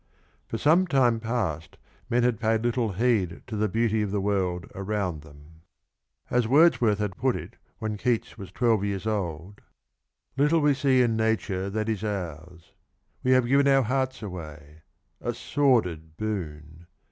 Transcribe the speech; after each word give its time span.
For 0.47 0.57
some 0.57 0.87
time 0.87 1.19
past 1.19 1.77
men 2.09 2.23
had 2.23 2.39
paid 2.39 2.63
little 2.63 2.93
heed 2.93 3.43
to 3.45 3.55
the 3.55 3.69
beauty 3.69 4.01
of 4.01 4.09
the 4.09 4.19
world 4.19 4.65
around 4.73 5.21
them. 5.21 5.61
As 6.31 6.47
Words 6.47 6.81
worth 6.81 6.97
had 6.97 7.15
put 7.17 7.35
it 7.35 7.55
when 7.77 7.97
Keats 7.97 8.35
was 8.35 8.51
twelve 8.51 8.83
years 8.83 9.05
old: 9.05 9.61
Little 10.37 10.59
we 10.59 10.73
see 10.73 11.03
in 11.03 11.15
Nature 11.15 11.69
that 11.69 11.87
is 11.87 12.03
ours; 12.03 12.73
We 13.21 13.33
have. 13.33 13.45
given 13.45 13.67
our 13.67 13.83
hearts 13.83 14.23
away— 14.23 14.81
a 15.21 15.35
sordid 15.35 16.17
boon 16.17 16.87